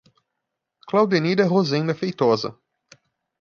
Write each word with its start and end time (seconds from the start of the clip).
Claudenira 0.89 1.45
Rozenda 1.45 1.93
Feitosa 1.93 2.57